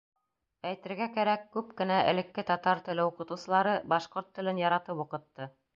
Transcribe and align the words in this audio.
Әйтергә 0.69 1.07
кәрәк, 1.17 1.43
күп 1.57 1.75
кенә 1.81 1.99
элекке 2.13 2.47
татар 2.49 2.83
теле 2.89 3.07
уҡытыусылары 3.13 3.79
башҡорт 3.95 4.37
телен 4.41 4.65
яратып 4.69 5.07
уҡытты. 5.09 5.55